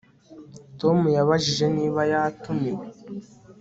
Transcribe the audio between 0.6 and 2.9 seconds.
Tom yabajije niba yatumiwe